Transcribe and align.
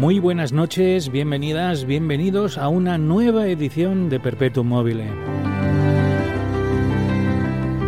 Muy 0.00 0.18
buenas 0.18 0.50
noches, 0.50 1.10
bienvenidas, 1.12 1.84
bienvenidos 1.84 2.56
a 2.56 2.68
una 2.68 2.96
nueva 2.96 3.48
edición 3.48 4.08
de 4.08 4.18
Perpetuum 4.18 4.66
Mobile. 4.66 5.04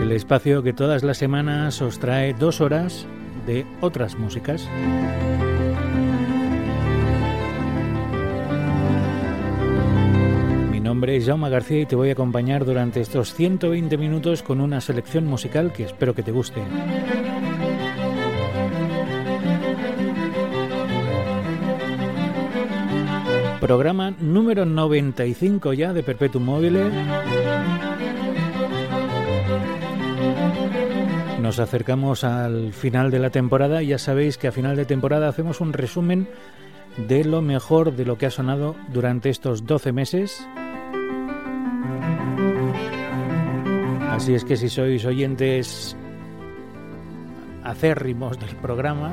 El 0.02 0.12
espacio 0.12 0.62
que 0.62 0.74
todas 0.74 1.05
las 1.05 1.16
semanas 1.16 1.80
os 1.80 1.98
trae 1.98 2.34
dos 2.34 2.60
horas 2.60 3.06
de 3.46 3.64
otras 3.80 4.18
músicas. 4.18 4.68
Mi 10.70 10.80
nombre 10.80 11.16
es 11.16 11.24
Jaume 11.24 11.48
García 11.48 11.80
y 11.80 11.86
te 11.86 11.96
voy 11.96 12.10
a 12.10 12.12
acompañar 12.12 12.66
durante 12.66 13.00
estos 13.00 13.33
120 13.33 13.96
minutos 13.96 14.42
con 14.42 14.60
una 14.60 14.83
selección 14.83 15.24
musical 15.24 15.72
que 15.72 15.84
espero 15.84 16.14
que 16.14 16.22
te 16.22 16.30
guste. 16.30 16.60
Programa 23.62 24.12
número 24.18 24.66
95 24.66 25.72
ya 25.74 25.92
de 25.92 26.02
Perpetuum 26.02 26.44
Mobile. 26.44 26.91
Nos 31.41 31.60
acercamos 31.60 32.24
al 32.24 32.72
final 32.72 33.12
de 33.12 33.20
la 33.20 33.30
temporada 33.30 33.80
y 33.80 33.86
ya 33.86 33.98
sabéis 33.98 34.36
que 34.36 34.48
a 34.48 34.52
final 34.52 34.74
de 34.74 34.84
temporada 34.84 35.28
hacemos 35.28 35.61
un 35.61 35.72
resumen 35.72 36.28
de 36.96 37.24
lo 37.24 37.40
mejor 37.40 37.95
de 37.95 38.05
lo 38.05 38.18
que 38.18 38.27
ha 38.27 38.33
sonado 38.33 38.74
durante 38.92 39.30
estos 39.30 39.64
12 39.64 39.92
meses. 39.92 40.45
Así 44.11 44.34
es 44.34 44.45
que 44.45 44.56
si 44.56 44.68
sois 44.68 45.05
oyentes 45.05 45.96
acérrimos 47.62 48.40
del 48.40 48.56
programa, 48.56 49.12